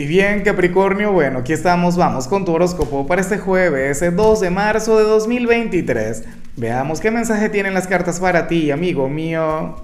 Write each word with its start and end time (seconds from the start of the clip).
Y 0.00 0.06
bien, 0.06 0.40
Capricornio, 0.40 1.12
bueno, 1.12 1.40
aquí 1.40 1.52
estamos, 1.52 1.98
vamos 1.98 2.26
con 2.26 2.46
tu 2.46 2.54
horóscopo 2.54 3.06
para 3.06 3.20
este 3.20 3.36
jueves, 3.36 4.00
2 4.00 4.40
de 4.40 4.48
marzo 4.48 4.96
de 4.96 5.04
2023. 5.04 6.24
Veamos 6.56 7.02
qué 7.02 7.10
mensaje 7.10 7.50
tienen 7.50 7.74
las 7.74 7.86
cartas 7.86 8.18
para 8.18 8.48
ti, 8.48 8.70
amigo 8.70 9.10
mío. 9.10 9.76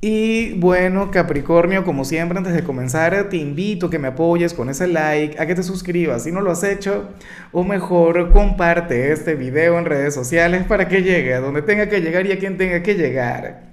Y 0.00 0.54
bueno, 0.54 1.10
Capricornio, 1.10 1.84
como 1.84 2.06
siempre, 2.06 2.38
antes 2.38 2.54
de 2.54 2.64
comenzar, 2.64 3.28
te 3.28 3.36
invito 3.36 3.88
a 3.88 3.90
que 3.90 3.98
me 3.98 4.08
apoyes 4.08 4.54
con 4.54 4.70
ese 4.70 4.86
like, 4.86 5.38
a 5.38 5.44
que 5.44 5.54
te 5.54 5.62
suscribas 5.62 6.22
si 6.22 6.32
no 6.32 6.40
lo 6.40 6.50
has 6.50 6.64
hecho, 6.64 7.10
o 7.52 7.62
mejor, 7.62 8.30
comparte 8.30 9.12
este 9.12 9.34
video 9.34 9.78
en 9.78 9.84
redes 9.84 10.14
sociales 10.14 10.64
para 10.64 10.88
que 10.88 11.02
llegue 11.02 11.34
a 11.34 11.40
donde 11.40 11.60
tenga 11.60 11.90
que 11.90 12.00
llegar 12.00 12.24
y 12.24 12.32
a 12.32 12.38
quien 12.38 12.56
tenga 12.56 12.82
que 12.82 12.94
llegar. 12.94 13.64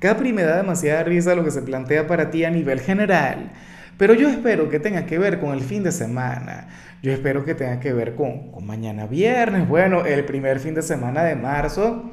Capri 0.00 0.34
me 0.34 0.42
da 0.42 0.58
demasiada 0.58 1.02
risa 1.02 1.34
lo 1.34 1.44
que 1.44 1.50
se 1.50 1.62
plantea 1.62 2.06
para 2.06 2.30
ti 2.30 2.44
a 2.44 2.50
nivel 2.50 2.80
general. 2.80 3.52
Pero 4.00 4.14
yo 4.14 4.30
espero 4.30 4.70
que 4.70 4.80
tenga 4.80 5.04
que 5.04 5.18
ver 5.18 5.38
con 5.40 5.52
el 5.52 5.60
fin 5.60 5.82
de 5.82 5.92
semana. 5.92 6.68
Yo 7.02 7.12
espero 7.12 7.44
que 7.44 7.54
tenga 7.54 7.80
que 7.80 7.92
ver 7.92 8.14
con, 8.14 8.50
mañana 8.64 9.06
viernes, 9.06 9.68
bueno, 9.68 10.06
el 10.06 10.24
primer 10.24 10.58
fin 10.58 10.72
de 10.72 10.80
semana 10.80 11.22
de 11.22 11.36
marzo. 11.36 12.10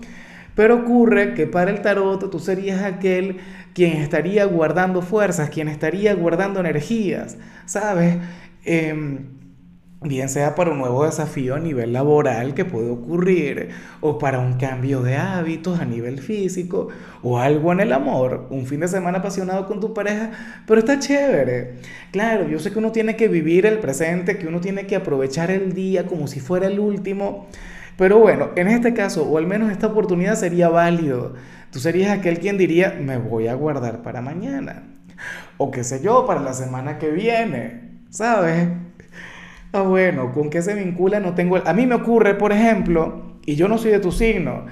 Pero 0.54 0.80
ocurre 0.80 1.34
que 1.34 1.48
para 1.48 1.72
el 1.72 1.80
tarot 1.82 2.30
tú 2.30 2.40
serías 2.40 2.84
aquel 2.84 3.38
quien 3.74 3.94
estaría 4.02 4.44
guardando 4.44 5.02
fuerzas, 5.02 5.50
quien 5.50 5.70
estaría 5.70 6.14
guardando 6.14 6.60
energías, 6.60 7.38
¿sabes? 7.66 8.18
Eh, 8.66 9.22
bien 10.02 10.30
sea 10.30 10.54
para 10.54 10.72
un 10.72 10.78
nuevo 10.78 11.06
desafío 11.06 11.56
a 11.56 11.60
nivel 11.60 11.92
laboral 11.94 12.54
que 12.54 12.66
puede 12.66 12.92
ocurrir, 12.92 13.70
o 14.00 14.20
para 14.20 14.40
un 14.40 14.54
cambio 14.54 15.02
de 15.02 15.16
hábitos 15.16 15.80
a 15.80 15.86
nivel 15.86 16.20
físico, 16.20 16.90
o 17.24 17.40
algo 17.40 17.72
en 17.72 17.80
el 17.80 17.94
amor, 17.94 18.48
un 18.52 18.66
fin 18.66 18.80
de 18.80 18.88
semana 18.88 19.20
apasionado 19.20 19.66
con 19.66 19.80
tu 19.80 19.94
pareja, 19.94 20.32
pero 20.68 20.80
está 20.80 21.00
chévere. 21.00 21.80
Claro, 22.12 22.48
yo 22.48 22.60
sé 22.60 22.72
que 22.72 22.80
uno 22.80 22.92
tiene 22.92 23.16
que 23.16 23.28
vivir 23.28 23.66
el 23.66 23.80
presente, 23.80 24.38
que 24.38 24.48
uno 24.48 24.62
tiene 24.62 24.86
que 24.86 24.96
aprovechar 24.96 25.50
el 25.50 25.74
día 25.74 26.06
como 26.06 26.28
si 26.28 26.40
fuera 26.40 26.68
el 26.68 26.80
último, 26.80 27.48
pero 27.98 28.20
bueno, 28.20 28.50
en 28.56 28.68
este 28.68 28.94
caso, 28.94 29.24
o 29.28 29.38
al 29.40 29.48
menos 29.48 29.72
esta 29.72 29.88
oportunidad 29.88 30.36
sería 30.36 30.70
válido. 30.70 31.34
Tú 31.72 31.80
serías 31.80 32.12
aquel 32.12 32.40
quien 32.40 32.58
diría, 32.58 32.96
me 33.02 33.18
voy 33.18 33.48
a 33.48 33.56
guardar 33.56 34.04
para 34.04 34.22
mañana, 34.22 34.84
o 35.58 35.72
qué 35.72 35.84
sé 35.84 36.02
yo, 36.04 36.28
para 36.28 36.42
la 36.42 36.54
semana 36.54 37.00
que 37.00 37.10
viene, 37.10 38.02
¿sabes? 38.12 38.68
Ah, 39.74 39.82
bueno, 39.82 40.32
¿con 40.34 40.50
qué 40.50 40.62
se 40.62 40.74
vincula? 40.74 41.20
No 41.20 41.36
tengo... 41.36 41.58
A 41.58 41.74
mí 41.74 41.86
me 41.86 41.96
ocurre, 41.96 42.36
por 42.36 42.52
ejemplo, 42.52 43.38
y 43.46 43.56
yo 43.56 43.68
no 43.68 43.78
soy 43.78 43.92
de 43.92 44.00
tu 44.00 44.12
signo, 44.12 44.66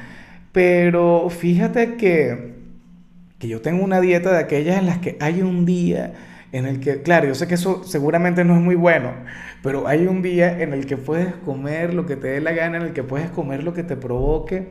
pero 0.52 1.30
fíjate 1.30 1.96
que, 1.96 2.56
que 3.40 3.48
yo 3.48 3.62
tengo 3.62 3.84
una 3.84 4.02
dieta 4.02 4.32
de 4.32 4.40
aquellas 4.40 4.80
en 4.80 4.86
las 4.86 5.00
que 5.00 5.18
hay 5.20 5.42
un 5.42 5.66
día 5.66 6.14
en 6.52 6.66
el 6.66 6.80
que, 6.80 7.02
claro, 7.02 7.28
yo 7.28 7.36
sé 7.36 7.48
que 7.48 7.56
eso 7.56 7.84
seguramente 7.84 8.46
no 8.46 8.56
es 8.56 8.62
muy 8.62 8.76
bueno, 8.76 9.12
pero 9.62 9.88
hay 9.88 10.08
un 10.08 10.22
día 10.22 10.62
en 10.62 10.72
el 10.72 10.86
que 10.86 10.96
puedes 10.96 11.34
comer 11.36 11.94
lo 11.94 12.06
que 12.06 12.16
te 12.16 12.30
dé 12.30 12.40
la 12.40 12.54
gana, 12.54 12.78
en 12.78 12.84
el 12.84 12.94
que 12.94 13.04
puedes 13.04 13.30
comer 13.30 13.64
lo 13.64 13.74
que 13.74 13.84
te 13.84 13.98
provoque, 13.98 14.70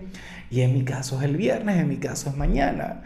y 0.50 0.62
en 0.62 0.72
mi 0.72 0.84
caso 0.84 1.18
es 1.18 1.24
el 1.24 1.36
viernes, 1.36 1.78
en 1.78 1.88
mi 1.88 1.98
caso 1.98 2.30
es 2.30 2.36
mañana. 2.38 3.02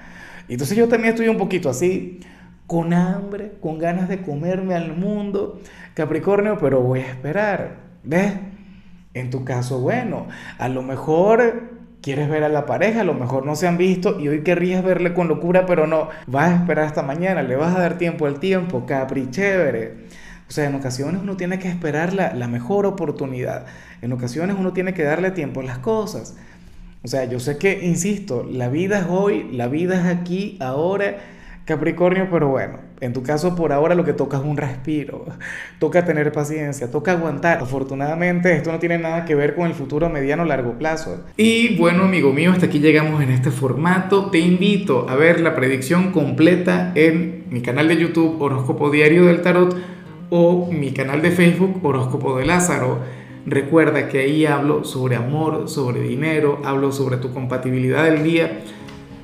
Entonces 0.48 0.76
yo 0.76 0.86
también 0.86 1.14
estoy 1.14 1.28
un 1.28 1.38
poquito 1.38 1.68
así, 1.68 2.20
con 2.68 2.92
hambre, 2.92 3.54
con 3.62 3.78
ganas 3.78 4.10
de 4.10 4.20
comerme 4.20 4.74
al 4.74 4.94
mundo, 4.94 5.58
Capricornio, 5.94 6.58
pero 6.58 6.82
voy 6.82 7.00
a 7.00 7.06
esperar. 7.06 7.76
¿Ves? 8.04 8.34
En 9.14 9.30
tu 9.30 9.42
caso, 9.42 9.80
bueno, 9.80 10.28
a 10.58 10.68
lo 10.68 10.82
mejor 10.82 11.62
quieres 12.02 12.28
ver 12.28 12.44
a 12.44 12.50
la 12.50 12.66
pareja, 12.66 13.00
a 13.00 13.04
lo 13.04 13.14
mejor 13.14 13.46
no 13.46 13.56
se 13.56 13.66
han 13.66 13.78
visto 13.78 14.20
y 14.20 14.28
hoy 14.28 14.42
querrías 14.42 14.84
verle 14.84 15.14
con 15.14 15.28
locura, 15.28 15.64
pero 15.64 15.86
no, 15.86 16.10
vas 16.26 16.50
a 16.50 16.56
esperar 16.56 16.84
hasta 16.84 17.02
mañana, 17.02 17.42
le 17.42 17.56
vas 17.56 17.74
a 17.74 17.80
dar 17.80 17.96
tiempo 17.96 18.26
al 18.26 18.38
tiempo, 18.38 18.84
Capri, 18.84 19.30
chévere. 19.30 20.06
O 20.46 20.52
sea, 20.52 20.66
en 20.66 20.74
ocasiones 20.74 21.22
uno 21.22 21.38
tiene 21.38 21.58
que 21.58 21.68
esperar 21.68 22.12
la, 22.12 22.34
la 22.34 22.48
mejor 22.48 22.84
oportunidad, 22.84 23.64
en 24.02 24.12
ocasiones 24.12 24.56
uno 24.58 24.74
tiene 24.74 24.92
que 24.92 25.04
darle 25.04 25.30
tiempo 25.30 25.60
a 25.60 25.64
las 25.64 25.78
cosas. 25.78 26.36
O 27.02 27.08
sea, 27.08 27.24
yo 27.24 27.40
sé 27.40 27.56
que, 27.56 27.86
insisto, 27.86 28.44
la 28.44 28.68
vida 28.68 28.98
es 28.98 29.06
hoy, 29.08 29.50
la 29.52 29.68
vida 29.68 29.98
es 29.98 30.06
aquí, 30.06 30.58
ahora 30.60 31.16
Capricornio, 31.68 32.28
pero 32.32 32.48
bueno, 32.48 32.78
en 32.98 33.12
tu 33.12 33.22
caso 33.22 33.54
por 33.54 33.74
ahora 33.74 33.94
lo 33.94 34.02
que 34.02 34.14
toca 34.14 34.38
es 34.38 34.42
un 34.42 34.56
respiro, 34.56 35.26
toca 35.78 36.02
tener 36.02 36.32
paciencia, 36.32 36.90
toca 36.90 37.12
aguantar. 37.12 37.58
Afortunadamente 37.58 38.56
esto 38.56 38.72
no 38.72 38.78
tiene 38.78 38.96
nada 38.96 39.26
que 39.26 39.34
ver 39.34 39.54
con 39.54 39.66
el 39.66 39.74
futuro 39.74 40.08
mediano 40.08 40.46
largo 40.46 40.78
plazo. 40.78 41.26
Y 41.36 41.76
bueno, 41.76 42.04
amigo 42.04 42.32
mío, 42.32 42.52
hasta 42.52 42.66
aquí 42.66 42.78
llegamos 42.78 43.22
en 43.22 43.30
este 43.32 43.50
formato. 43.50 44.30
Te 44.30 44.38
invito 44.38 45.10
a 45.10 45.16
ver 45.16 45.40
la 45.40 45.54
predicción 45.54 46.10
completa 46.10 46.92
en 46.94 47.44
mi 47.50 47.60
canal 47.60 47.86
de 47.86 47.98
YouTube 47.98 48.40
Horóscopo 48.40 48.90
Diario 48.90 49.26
del 49.26 49.42
Tarot 49.42 49.76
o 50.30 50.70
mi 50.72 50.92
canal 50.92 51.20
de 51.20 51.32
Facebook 51.32 51.84
Horóscopo 51.84 52.38
de 52.38 52.46
Lázaro. 52.46 53.00
Recuerda 53.44 54.08
que 54.08 54.20
ahí 54.20 54.46
hablo 54.46 54.84
sobre 54.84 55.16
amor, 55.16 55.68
sobre 55.68 56.00
dinero, 56.00 56.62
hablo 56.64 56.92
sobre 56.92 57.18
tu 57.18 57.30
compatibilidad 57.34 58.04
del 58.04 58.22
día 58.22 58.62